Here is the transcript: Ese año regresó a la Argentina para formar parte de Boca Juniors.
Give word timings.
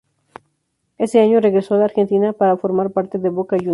Ese 0.97 1.19
año 1.19 1.39
regresó 1.39 1.75
a 1.75 1.77
la 1.77 1.85
Argentina 1.85 2.33
para 2.33 2.57
formar 2.57 2.89
parte 2.91 3.19
de 3.19 3.29
Boca 3.29 3.55
Juniors. 3.57 3.69